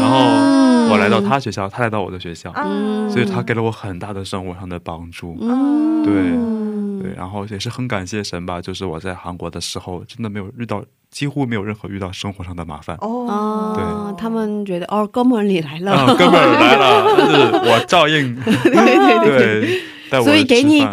[0.01, 2.63] 然后我来到他学校，他来到我的学校，啊，
[3.11, 5.37] 所以他给了我很大的生活上的帮助。
[5.41, 6.15] 嗯，对
[7.11, 12.97] 对，然后也是很感谢神吧，就是我在韩国的时候，真的没有遇到，几乎没有任何遇到生活上的麻烦。
[13.01, 19.81] 哦，对，他们觉得哦，哥们儿你来了，啊，哥们儿来了，但是我照应， 对对对
[20.11, 20.87] 对，所以给你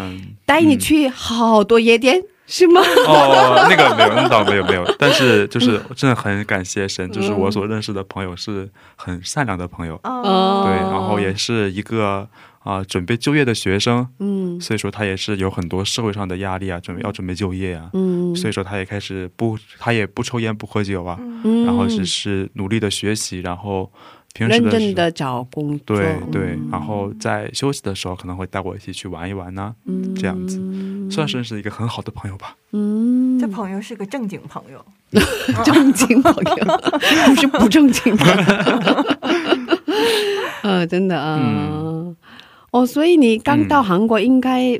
[0.45, 2.81] 带你去好多夜店、是吗？
[3.07, 12.27] 哦，那个没有，那倒没有没有，但是就是真的很感谢神，就是我所认识的朋友是很善良的朋友，哦，对，然后也是一个
[12.67, 14.59] 啊、准备就业的学生，嗯。
[14.59, 21.63] 所以说他也是有很多社会上的压力啊，准备要准备就业啊，嗯，所以说他也开始不，他也不抽烟不喝酒啊，嗯。
[21.65, 23.89] 然后只是努力的学习，然后
[24.33, 30.13] 平时认真的找工作，对对，然后在休息的时候可能会带我一起去玩一玩呢、嗯。
[30.15, 30.59] 这样子
[31.09, 32.55] 算是是一个很好的朋友吧。
[32.71, 34.83] 嗯，这朋友是个正经朋友，
[35.63, 36.65] 正经朋友，
[37.27, 39.17] 不是不正经的。
[40.63, 41.39] 呃，真的啊。
[41.41, 42.15] 嗯
[42.77, 44.79] 哦，所以你刚到韩国应该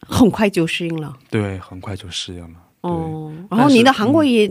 [0.00, 1.16] 很快就适应了。
[1.30, 2.58] 对，很快就适应了。
[2.82, 4.50] 对，哦，然后你的韩国也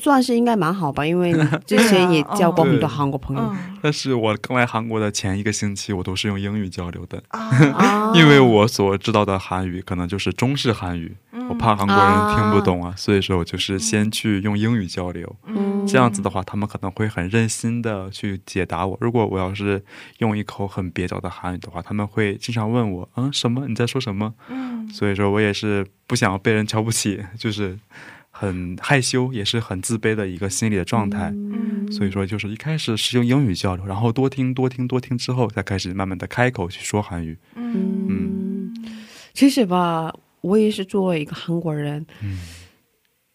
[0.00, 1.32] 算是应该蛮好吧，因为
[1.66, 3.42] 之前也交过很多韩国朋友。
[3.42, 7.22] 嗯 但是我刚来韩国的前一个星期，我都是用英语交流的，
[8.14, 11.16] 因为我所知道的韩语可能就是中式韩语，
[11.48, 15.34] 我怕韩国人听不懂啊，所以说我就是先去用英语交流。
[15.46, 18.96] 嗯这样子的话，他们可能会很任心的去解答我。
[19.00, 19.82] 如果我要是
[20.18, 23.66] 用一口很蹩脚的韩语的话，他们会经常问我，嗯，什么？
[23.66, 24.34] 你在说什么？
[24.50, 27.78] 嗯所以说我也是不想被人瞧不起，就是
[28.40, 31.30] 很害羞，也是很自卑的一个心理的状态。
[31.34, 37.36] 嗯所以说，就是一开始是用英语交流，然后多听、多听、多听之后，才开始慢慢的开口去说韩语。
[37.56, 38.72] 嗯嗯，
[39.34, 42.38] 其实吧，我也是作为一个韩国人，嗯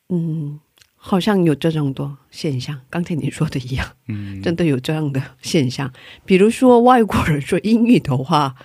[0.10, 0.60] 嗯，
[0.95, 5.91] 好像有这种多现象，刚才你说的一样，嗯，真的有这样的现象。
[6.26, 8.56] 比如说外国人说英语的话。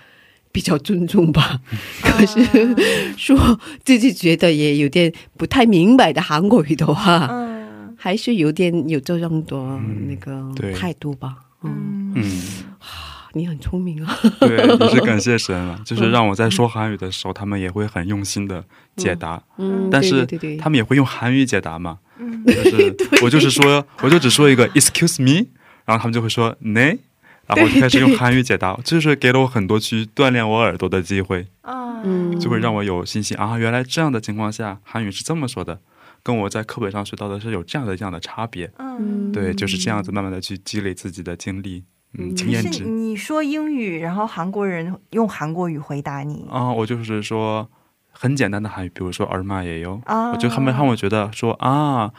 [0.51, 1.59] 比较尊重吧，
[2.01, 2.75] 可是
[3.17, 7.51] 说自己觉得也有点不太明白的韩国语的话，嗯。
[8.03, 9.55] 还是有点有这种的
[10.07, 11.35] 那个态度吧。
[11.61, 12.15] 嗯，
[13.33, 14.17] 你很聪明啊。
[14.39, 18.63] 对，也是感谢神了， 就是让我在说韩语的时候，他们也会很用心的
[18.95, 20.57] 解答，嗯，但是对对对对。
[20.57, 21.99] 他们也会用韩语解答嘛。
[22.17, 22.43] 嗯。
[22.43, 25.45] 就 是我就是说，我就只说一个 excuse me，
[25.85, 26.97] 然后他们就会说 ne，
[27.55, 32.01] 然后就开始用韩语解答，就是给了我很多去锻炼我耳朵的机会，啊。
[32.03, 35.79] 嗯就会让我有信心啊，原来这样的情况下韩语是这么说的，
[36.23, 38.71] 跟我在课本上学到的是有这样的这样的差别。
[38.79, 39.31] 嗯。
[39.31, 41.83] 对，就是这样子慢慢的去积累自己的经历，
[42.17, 42.83] 嗯，经验值。
[42.85, 46.47] 你说英语，然后韩国人用韩国语回答你。
[46.49, 47.69] 啊、我就是说
[48.11, 50.31] 很简单的韩语，比如说耳嘛也有，啊。
[50.31, 52.11] 我就他们让我觉得说啊，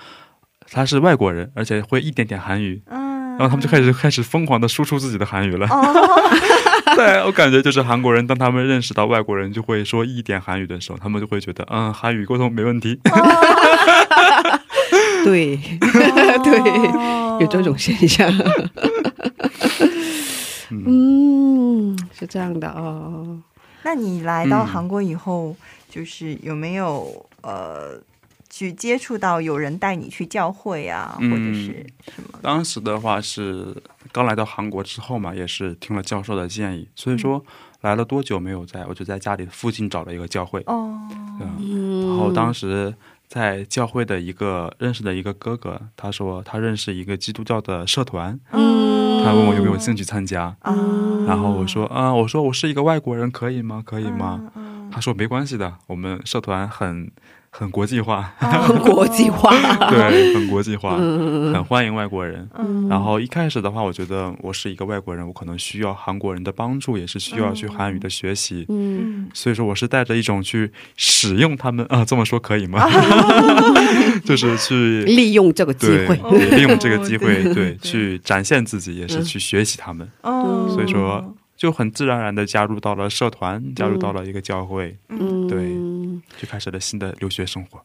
[0.71, 3.02] 他是外国人，而且会一点点韩语，嗯，
[3.39, 5.67] 然后他们就开始开始疯狂的输出自己的韩语了。
[5.69, 6.21] 哦，
[6.97, 13.01] 对我感觉就是韩国人，当他们认识到外国人就会说一点韩语的时候，他们就会觉得嗯，韩语沟通没问题。
[15.25, 15.57] 对
[16.43, 18.29] 对，有这种现象。
[20.71, 23.39] 嗯，是这样的哦。
[23.85, 25.55] 那你来到嗯韩国以后，
[25.89, 28.01] 就是有没有呃
[28.53, 32.39] 去接触到有人带你去教会啊，嗯或者是什么？
[32.43, 33.75] 当时的话是
[34.13, 37.43] 刚来到韩国之后嘛，也是听了教授的建议，所以说
[37.81, 41.01] 来了多久没有在，我就在家里附近找了一个教会，哦，
[41.41, 42.95] 然后当时
[43.27, 50.77] 在教会的一个认识的一个哥哥，他说他认识一个基督教的社团，嗯他问我有没有兴趣参加，啊，
[51.27, 53.83] 然后我说啊，我说我是一个外国人，可以吗？
[53.87, 54.53] 可以吗？
[54.57, 54.91] 嗯？
[54.93, 57.11] 他说没关系的，我们社团很
[57.55, 59.51] 很国际化，很国际化。
[59.91, 62.49] 对，很国际化，嗯很欢迎外国人。
[62.59, 62.89] 嗯。
[62.89, 68.65] 然后一开始的话，我觉得我是一个外国人，我可能需要韩国人的帮助，也是需要去韩语的学习。
[68.71, 69.01] 嗯。
[69.03, 72.89] 嗯所以说，我是带着一种去使用他们 啊，这么说可以吗？
[74.25, 76.17] 就是去利用这个机会。
[76.31, 85.59] 对利用这个机会，对对，去展现自己，也是嗯去学习他们，哦，所以说就很自然而然的加入到了社团，加入到了一个教会，嗯，对
[86.37, 87.81] 就开始了新的留学生活。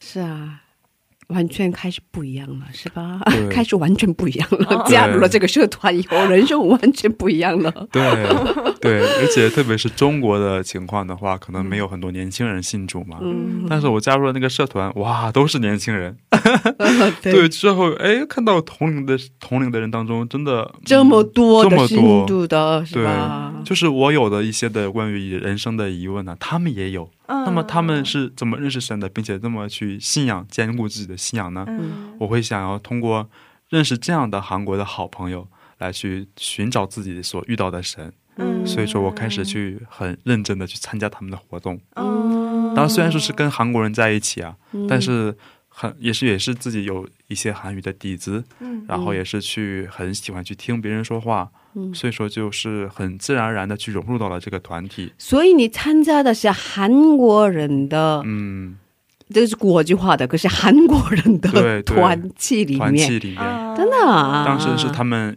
[0.00, 0.60] 是啊。
[1.28, 3.18] 完全开始不一样了，是吧？
[3.50, 4.76] 开始完全不一样了。
[4.76, 7.72] 哦加入了这个社团以后，人生完全不一样了。
[7.90, 8.02] 对
[8.78, 13.20] 对， 而且特别是中国的情况的话，可能没有很多年轻人信主嘛。
[13.22, 16.14] 嗯，但是我加入了那个社团，哇，都是年轻人。
[17.22, 23.54] 对对，之后哎，看到同龄的同龄的人当中，真的这么多的信这么多的是对吧？
[23.64, 27.08] 就是我有的一些的关于人生的疑问呢、他们也有。
[27.26, 31.64] 那那么他们是怎么认识神的，并且这么去信仰、兼顾自己的信仰呢？
[31.68, 33.28] 嗯我会想要通过
[33.70, 35.48] 认识这样的韩国的好朋友，
[35.78, 38.12] 来去寻找自己所遇到的神。
[38.36, 41.80] 嗯所以说我开始去很认真的去参加他们的活动。
[41.94, 45.36] 哦当然，虽然说是跟韩国人在一起啊，嗯但是
[45.68, 51.92] 很也是也是自己有一些韩语的底子，嗯然后也是去很喜欢去听别人说话，嗯。
[51.94, 55.12] 所以说就是很自然而然的去融入到了这个团体。
[55.18, 58.76] 所以你参加的是韩国人的，嗯，
[59.30, 65.36] 这是国际化的，可是韩国人的团契里团面，契里面，啊真的啊，当时是他们，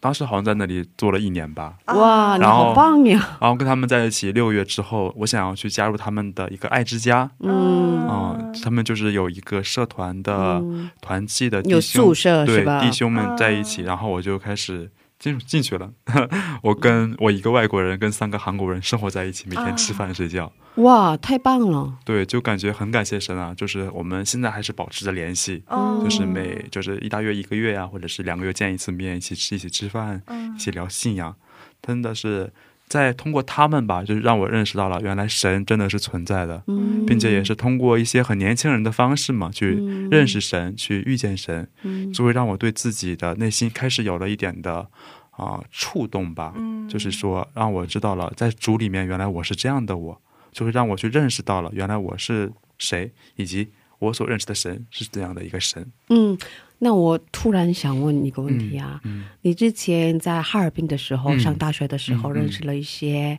[0.00, 1.74] 当时好像在那里做了一年吧。
[1.86, 3.36] 哇，你然后好棒呀！
[3.40, 10.90] 然后跟他们在一起六月之后，我想要去加入他们的一个爱之家，嗯，嗯，他们就是有一个社团的嗯。
[11.00, 12.80] 团契的弟有宿舍是对吧？
[12.80, 14.90] 弟兄们在一起，然后我就开始
[15.24, 15.90] 进进去了。
[16.62, 20.52] 我跟我一个外国人跟三个韩国人生活在一起，每天吃饭睡觉。
[20.74, 21.94] 哇，太棒了！
[22.04, 23.54] 对，就感觉很感谢神啊！
[23.54, 31.34] 就是我们现在还是保持着联系，哦就是每就是一大约一个月呀、或者是两个月见一次面，一起吃一起吃饭，嗯一起聊信仰，
[31.80, 32.52] 真的是
[32.86, 37.04] 在通过他们吧，就是让我认识到了原来神真的是存在的，嗯。
[37.06, 40.08] 并且也是通过一些很年轻人的方式嘛，去嗯。
[40.10, 42.12] 认识神，去遇见神，嗯。
[42.12, 44.88] 就会让我对自己的内心开始有了一点的
[45.32, 46.52] 啊、触动吧。
[46.56, 46.88] 嗯。
[46.88, 50.20] 就是说，让我知道了，在主里面，原来我是这样的我，
[50.52, 53.70] 就会让我去认识到了，原来我是谁，以及
[54.04, 55.84] 我所认识的神是这样的一个神。
[56.08, 56.36] 嗯，
[56.78, 63.38] 那我突然想问一个问题啊，嗯你之前在哈尔滨的时候，嗯上大学的时候，认识了一些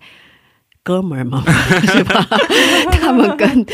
[0.84, 1.44] 哥们儿嘛，
[1.88, 2.28] 是吧？
[2.94, 3.66] 他们跟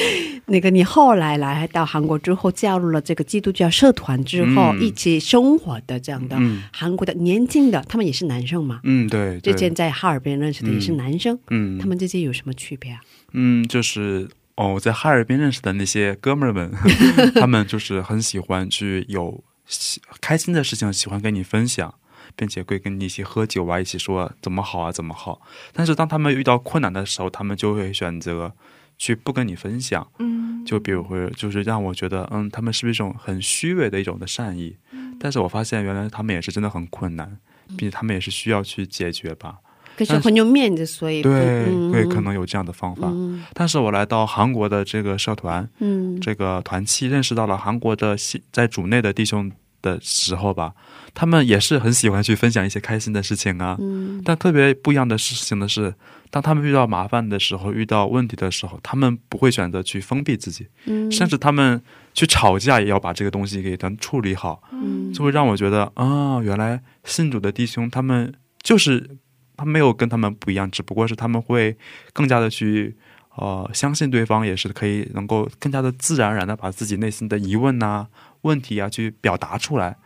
[0.48, 8.80] 那个你后来来到韩国之后，加入了这个基督教社团之后，嗯一起生活的这样的嗯韩国的年轻的，他们也是男生嘛？
[8.84, 13.00] 嗯，对，对之前在哈尔滨认识的也是男生，嗯，他们之间有什么区别啊？
[13.34, 14.28] 嗯，就是
[14.62, 16.72] 哦，我在哈尔滨认识的那些哥们儿们，
[17.34, 21.96] 他们就是很喜欢去有喜开心的事情，喜欢跟你分享，
[22.36, 25.42] 并且会跟你一起喝酒啊，一起说怎么好啊，怎么好。
[25.74, 28.54] 但是当他们遇到困难的时候，他们就会选择
[29.00, 30.08] 去不跟你分享。
[30.20, 34.78] 嗯，就比如会，就是让我觉得，嗯，他们是不是一种很虚伪的一种的善意？
[35.20, 37.40] 但是我发现，原来他们也是真的很困难，
[37.70, 39.56] 并且他们也是需要去解决吧。
[39.98, 41.32] 可是很有面子，所以对，
[41.68, 41.92] 嗯。
[41.92, 43.08] 对，可能有这样的方法。
[43.08, 43.44] 嗯。
[43.54, 46.20] 但是我来到韩国的这个社团，嗯。
[46.20, 50.74] 这个团契，认识到了韩国的西在主内的弟兄的时候吧，
[51.14, 53.78] 他们也是很喜欢去分享一些开心的事情啊。
[53.80, 54.22] 嗯。
[54.24, 55.94] 但特别不一样的事情的是，
[56.30, 61.12] 当他们遇到麻烦的时候，遇到问题的时候，他们不会选择去封闭自己，嗯。
[61.12, 61.82] 甚至他们
[62.14, 65.12] 去吵架也要把这个东西给咱处理好，嗯。
[65.14, 68.34] 就会让我觉得啊，原来信主的弟兄他们
[68.64, 69.18] 就是
[69.62, 71.78] 他没有跟他们不一样，只不过是他们会
[72.14, 72.96] 更加的去
[73.36, 78.08] 呃相信对方，也是可以能够更加的自然而然的把自己内心的疑问呐、
[78.42, 79.98] 问题啊去表达出来，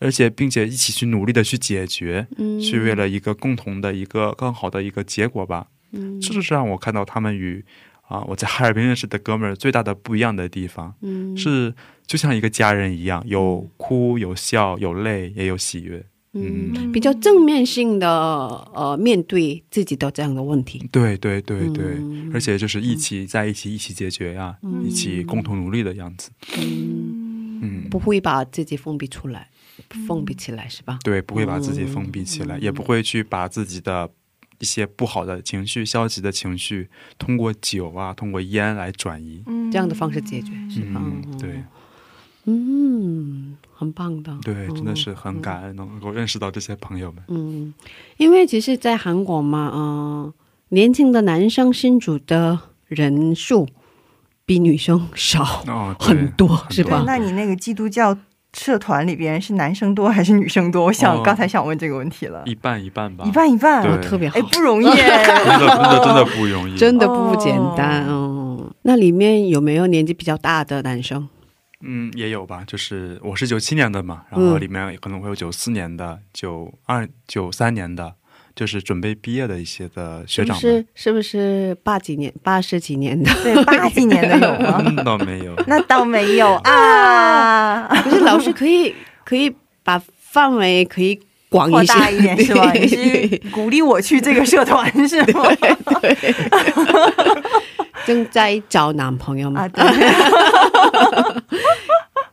[0.00, 5.68] 而且并且一起去努力的去解决，嗯去为了一个共同的一个更好的一个结果吧。
[5.92, 7.64] 嗯这就是让我看到他们与
[8.08, 10.92] 啊我在哈尔滨认识的哥们儿最大的不一样的地方。
[11.02, 11.72] 嗯是
[12.08, 16.04] 就像一个家人一样，有哭有笑，有泪也有喜悦。
[16.32, 18.08] 嗯，比较正面性的
[18.74, 20.86] 呃面对自己的这样的问题。
[20.92, 26.30] 对对对对，嗯而且就是一起在一起一起解决呀、一起共同努力的样子。
[26.58, 29.48] 嗯，嗯，不会把自己封闭出来，
[30.06, 30.98] 封闭起来是吧？
[31.02, 34.10] 对，不会把自己封闭起来，也不会去把自己的
[34.58, 39.42] 一些不好的情绪、消极的情绪，通过酒啊，通过烟来转移。
[39.46, 41.02] 嗯这样的方式解决是吧？
[41.04, 41.62] 嗯，对
[42.50, 44.34] 嗯，很棒的。
[44.42, 47.22] 对，真的是嗯很感恩能够认识到这些朋友们。
[47.28, 47.74] 嗯，
[48.16, 50.32] 因为其实，在韩国嘛，嗯、
[50.70, 53.68] 年轻的男生信主的人数
[54.46, 55.44] 比女生少
[55.98, 57.04] 很多，很是吧？
[57.06, 58.16] 那你那个基督教
[58.56, 60.86] 社团里边是男生多还是女生多？
[60.86, 64.86] 我想、哦刚才想问这个问题了，一半一半吧，一半一半，特别好哎，，不容易。
[64.86, 65.24] 真的
[65.58, 68.72] 真的真的 不容易，真的不简单哦。
[68.82, 71.28] 那里面有没有年纪比较大的男生？
[71.80, 78.14] 嗯，也有吧，就是我是九七年的嘛，然后嗯里面可能会有九四年的、九二、九三年的，
[78.56, 83.32] 就是准备毕业的一些的学长是不是，是不是八几年、八十几年的？
[83.44, 84.82] 对，八几年的有吗？
[84.86, 85.54] 嗯，倒没有。
[85.66, 89.54] 那倒没有 啊， 可是老师可以可以
[89.84, 91.18] 把范围可以
[91.48, 92.70] 广扩一些，大一点是吧？
[92.72, 95.44] 对你是鼓励我去这个社团是吗？
[98.06, 99.62] 正在找男朋友吗？
[99.62, 99.84] 啊，对，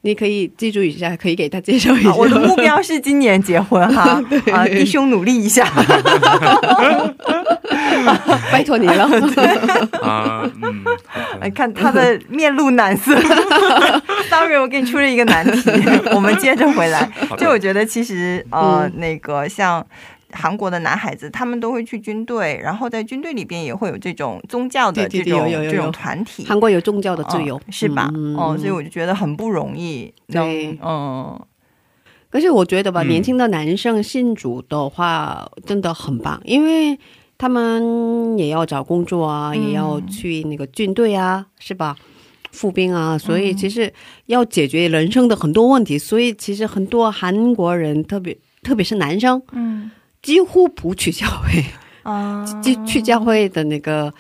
[0.06, 2.14] 你可以记住一下，可以给他介绍一下。
[2.14, 4.22] 我的目标是今年结婚哈，
[4.54, 5.68] 啊，弟兄努力一下。
[8.52, 9.06] 拜托你了。
[10.04, 10.84] 啊，嗯，
[11.42, 13.20] 来看他的面露难色。
[14.30, 15.72] Sorry，我给你出了一个难题。
[16.14, 19.84] 我们接着回来，就我觉得其实呃，嗯那个像。
[20.36, 28.12] 韩国的男孩子，他们都会去军队，然后在军队里边也会有这种宗教的这种这种团体，韩国有宗教的自由，嗯是吧？
[28.14, 30.14] 嗯哦，所以我就觉得很不容易。
[30.28, 30.78] 对。
[30.84, 31.40] 嗯，
[32.30, 33.08] 可是我觉得吧，嗯。
[33.08, 37.00] 年轻的男生信主的话，真的很棒，因为
[37.38, 39.70] 他们也要找工作啊，嗯。
[39.70, 41.96] 也要去那个军队啊，是吧？
[42.52, 43.92] 服兵啊，所以其实
[44.28, 49.92] 要解决人生的很多问题，所以其实很多韩国人，特别特别是男生，嗯
[50.26, 51.64] 几乎不去教会，
[52.02, 54.12] 啊，去去教会的那个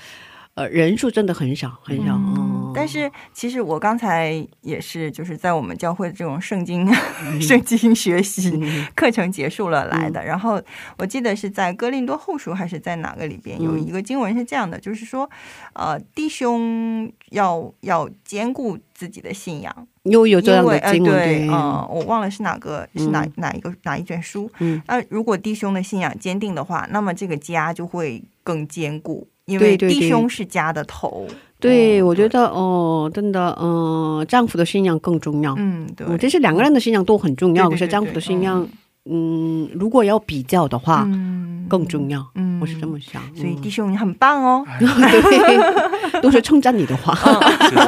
[0.54, 2.14] 呃人数真的很少很少。
[2.14, 6.86] 嗯哦但是其实我刚才也是，就是在我们教会这种圣经、
[7.40, 8.86] 圣经学习嗯。
[8.94, 10.22] 课程结束了来的。
[10.22, 10.62] 然后
[10.98, 13.64] 我记得是在哥林多后书还是在哪个里边嗯。
[13.64, 15.28] 有一个经文是这样的，就是说，
[15.72, 24.50] 呃，弟兄要要兼顾自己的信仰，有有这样的经文，对，对，嗯、我忘了是哪个是哪、嗯哪一个哪一卷书。
[24.60, 24.82] 嗯。
[24.88, 31.28] 那如果弟兄的信仰坚定的话，那么这个家就会更坚固，因为弟兄是家的头。
[31.60, 35.56] 对，哦我觉得哦，真的，嗯、丈夫的信仰更重要。
[35.58, 38.68] 嗯，对，我这是两个人的信仰都很重要，可是丈夫的信仰，
[39.10, 42.26] 嗯，如果要比较的话，嗯更重要。
[42.36, 43.22] 嗯我是这么想。
[43.36, 44.66] 所以嗯弟兄你很棒哦。
[44.80, 47.14] 对， 都是称赞你的话。
[47.16, 47.86] 谢 谢谢谢，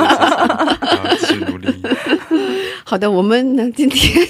[0.95, 1.73] 要继续努力。
[2.83, 4.27] 好的，我们呢今天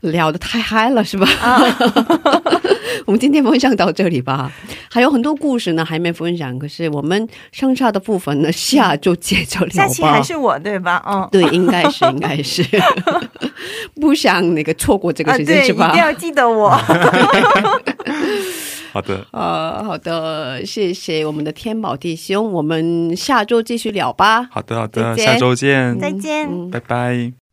[0.00, 1.26] 聊的太嗨了，是吧？
[3.06, 4.52] 我们今天分享到这里吧，
[4.90, 9.72] 还有很多故事呢还没分享，可是我们剩下的部分呢，下周接着聊吧。
[9.72, 11.02] 下期还是我对吧？
[11.06, 11.28] 嗯。
[11.32, 12.62] 对，应该是， 应该是，
[14.00, 16.00] 不想那个错过这个啊，时间、对，是吧一定？
[16.00, 16.70] 要记得我。
[18.92, 24.48] 好的，呃，好的，谢谢我们的天宝弟兄，我们下周继续聊吧。
[24.50, 26.46] 好的，好的，下周见，再见。
[26.50, 27.47] 嗯拜拜。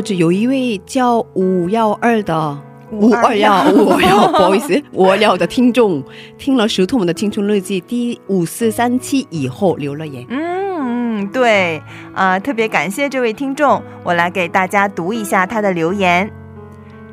[0.00, 2.58] 若只有一位叫五幺二的
[2.90, 6.02] 五二幺五二幺，不好意思， 五二幺的听众
[6.38, 10.24] 听了《石头们的青春日记》第五四三期以后留了言。
[10.30, 11.82] 嗯，对，
[12.14, 16.30] 啊、特别感谢这位听众，我来给大家读一下他的留言。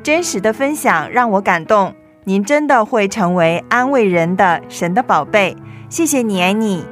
[0.02, 1.92] 真实的分享让我感动，
[2.24, 5.54] 您真的会成为安慰人的神的宝贝。
[5.90, 6.82] 谢谢你，安妮。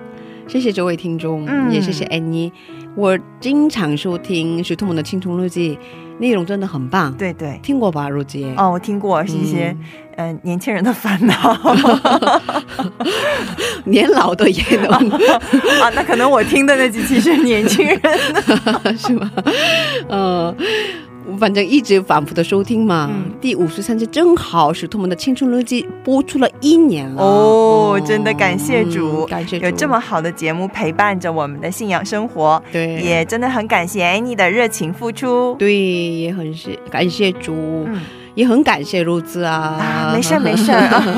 [0.47, 2.53] 谢谢这位听众，嗯也谢谢安妮。
[2.97, 5.77] 我经常收听《石头们的青春日记》，
[6.19, 7.13] 内容真的很棒。
[7.13, 8.55] 对对，听过吧，如姐？
[8.57, 9.69] 哦，我听过是一些
[10.17, 11.77] 嗯、嗯、呃年轻人的烦恼
[13.85, 14.91] 年老的也能
[15.79, 18.01] 啊，那可能我听的那几期是年轻人。
[18.97, 19.31] 是吗？
[20.09, 20.57] 呃，
[21.39, 23.11] 反正一直反复的收听嘛。
[23.13, 23.33] 嗯。
[23.41, 27.23] 第五十三期正好是他们的青春日记播出了一年了。
[27.23, 29.25] 哦真的感谢主。
[29.25, 29.65] 嗯感谢主。
[29.65, 33.01] 有这么好的节目陪伴着我们的信仰生活，对。
[33.01, 35.55] 也真的很感谢安妮的热情付出。
[35.59, 37.55] 对，也很是感谢主，
[37.87, 38.01] 嗯
[38.37, 40.71] 也很感谢รู兹啊，啊，没事儿没事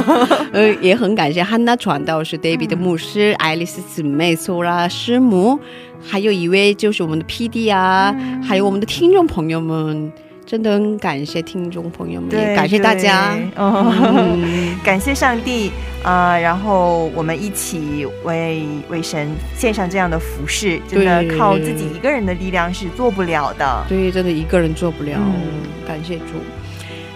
[0.53, 5.59] 呃，也很感谢汉娜传道是 David 的牧师、爱丽丝姊妹、苏拉师母，
[6.01, 8.43] 还有一位就是我们的 PD 啊，嗯。
[8.43, 10.11] 还有我们的听众朋友们，
[10.47, 13.37] 真的很感谢听众朋友们，也感谢大家。
[13.57, 15.73] 哦，嗯， 感谢上帝
[16.05, 23.85] 啊、呃然后我们一起为为神献上这样的服饰，真的靠自己一个人的力量是做不了的。
[23.89, 25.67] 对，真的一个人做不了，嗯。
[25.85, 26.25] 感谢主。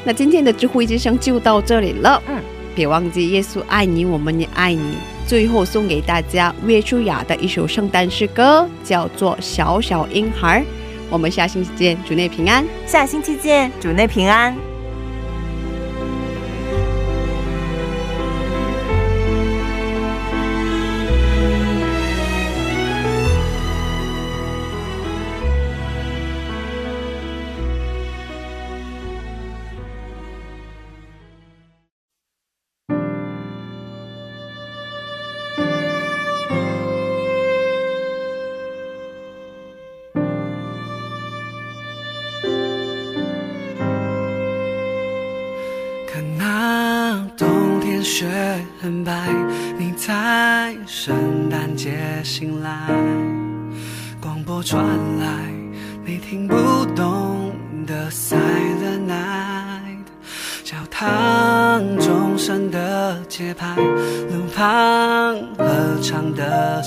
[0.05, 2.41] 那今天的智慧之声就到这里了，嗯，
[2.75, 4.95] 别忘记耶稣爱你，我们也爱你。
[5.27, 10.61] 最后送给大家岳舒雅的一首圣诞诗歌，叫做《小小婴孩》。
[11.09, 12.65] 我们下星期见，主内平安。
[12.87, 14.72] 下星期见，主内平安。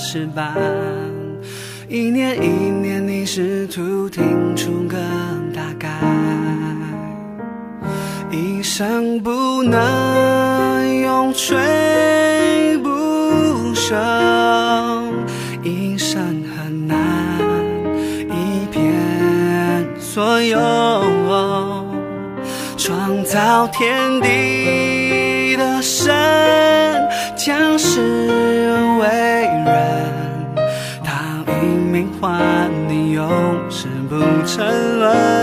[0.08, 0.52] 失败，
[1.88, 4.96] 一年一年你试图听出个
[5.52, 5.88] 大概。
[8.30, 12.88] 一生不能永垂不
[13.74, 13.96] 朽，
[15.64, 16.96] 一生很难
[18.30, 18.94] 一片
[19.98, 20.56] 所有。
[22.76, 24.65] 创造天地
[34.56, 35.35] 灿烂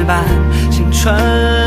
[0.00, 0.24] 石板，
[0.70, 1.59] 青春。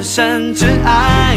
[0.00, 1.29] 至深挚爱。